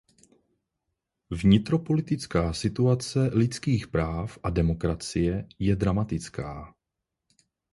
Vnitropolitická 1.29 2.53
situace 2.53 3.23
lidských 3.33 3.87
práv 3.87 4.37
a 4.43 4.49
demokracie 4.49 5.47
je 5.59 5.75
dramatická. 5.75 6.75